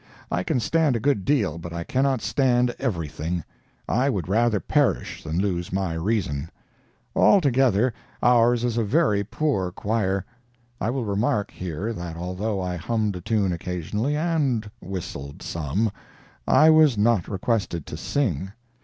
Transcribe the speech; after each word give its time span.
I 0.31 0.41
can 0.41 0.59
stand 0.59 0.95
a 0.95 0.99
good 0.99 1.25
deal, 1.25 1.59
but 1.59 1.73
I 1.73 1.83
cannot 1.83 2.21
stand 2.23 2.73
everything. 2.79 3.43
I 3.87 4.09
would 4.09 4.27
rather 4.27 4.59
perish 4.59 5.23
than 5.23 5.37
lose 5.37 5.71
my 5.71 5.93
reason. 5.93 6.49
Altogether, 7.15 7.93
ours 8.23 8.63
is 8.63 8.79
a 8.79 8.83
very 8.83 9.23
poor 9.23 9.71
choir. 9.71 10.25
I 10.79 10.89
will 10.89 11.05
remark 11.05 11.51
here, 11.51 11.93
that 11.93 12.17
although 12.17 12.59
I 12.59 12.77
hummed 12.77 13.15
a 13.17 13.21
tune 13.21 13.53
occasionally, 13.53 14.17
and 14.17 14.71
whistled 14.81 15.43
some, 15.43 15.91
I 16.47 16.71
was 16.71 16.97
not 16.97 17.27
requested 17.27 17.85
to 17.85 17.95
sing. 17.95 18.53